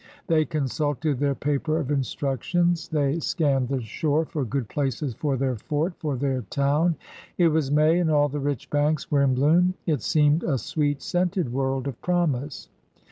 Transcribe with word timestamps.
They 0.25 0.45
consulted 0.45 1.19
their 1.19 1.35
paper 1.35 1.77
of 1.77 1.91
instructions; 1.91 2.87
they 2.87 3.09
* 3.13 3.13
Percy's 3.13 3.35
D%9Couri$, 3.35 3.37
mmm 3.37 3.37
THE 3.37 3.45
ADVENTUBERS 3.45 3.45
95 3.61 3.67
scanned 3.67 3.67
the 3.67 3.81
shore 3.85 4.25
for 4.25 4.45
good 4.45 4.67
places 4.67 5.13
for 5.13 5.37
their 5.37 5.55
fort, 5.57 5.93
for 5.99 6.15
their 6.17 6.41
town. 6.41 6.95
It 7.37 7.49
was 7.49 7.69
May, 7.69 7.99
and 7.99 8.09
all 8.09 8.27
the 8.27 8.39
rich 8.39 8.67
banks 8.71 9.11
were 9.11 9.21
in 9.21 9.35
bloom. 9.35 9.75
It 9.85 10.01
seemed 10.01 10.43
a 10.43 10.57
sweet 10.57 11.03
scented 11.03 11.53
world 11.53 11.87
of 11.87 12.01
promise. 12.01 12.67